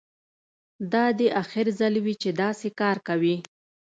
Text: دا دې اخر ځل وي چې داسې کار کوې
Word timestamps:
دا 0.91 1.05
دې 1.19 1.27
اخر 1.41 1.65
ځل 1.79 1.93
وي 2.03 2.13
چې 2.21 2.29
داسې 2.41 2.67
کار 2.79 2.97
کوې 3.07 3.35